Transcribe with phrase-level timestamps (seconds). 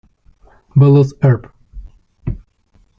[0.75, 1.53] Bolus Herb.